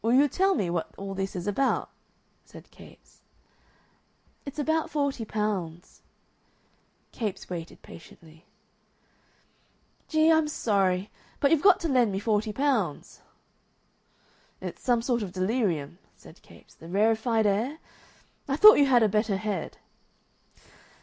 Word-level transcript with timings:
"Will 0.03 0.13
you 0.13 0.27
tell 0.27 0.55
me 0.55 0.71
what 0.71 0.89
all 0.97 1.13
this 1.13 1.35
is 1.35 1.45
about?" 1.45 1.91
said 2.43 2.71
Capes. 2.71 3.21
"It's 4.47 4.57
about 4.57 4.89
forty 4.89 5.25
pounds." 5.25 6.01
Capes 7.11 7.51
waited 7.51 7.83
patiently. 7.83 8.47
"G. 10.07 10.31
I'm 10.31 10.47
sorry.... 10.47 11.11
But 11.39 11.51
you've 11.51 11.61
got 11.61 11.79
to 11.81 11.87
lend 11.87 12.11
me 12.11 12.17
forty 12.17 12.51
pounds." 12.51 13.21
"It's 14.59 14.81
some 14.81 15.03
sort 15.03 15.21
of 15.21 15.33
delirium," 15.33 15.99
said 16.17 16.41
Capes. 16.41 16.73
"The 16.73 16.87
rarefied 16.89 17.45
air? 17.45 17.77
I 18.47 18.55
thought 18.55 18.79
you 18.79 18.87
had 18.87 19.03
a 19.03 19.07
better 19.07 19.37
head." 19.37 19.77